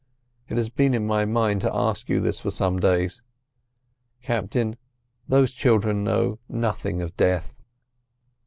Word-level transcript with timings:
It 0.49 0.57
has 0.57 0.69
been 0.69 0.95
in 0.95 1.05
my 1.05 1.25
mind 1.25 1.61
to 1.61 1.71
ask 1.75 2.09
you 2.09 2.19
this 2.19 2.39
for 2.39 2.49
some 2.49 2.79
days. 2.79 3.21
Captain, 4.23 4.75
those 5.27 5.53
children 5.53 6.03
know 6.03 6.39
nothing 6.49 7.03
of 7.03 7.15
death." 7.15 7.53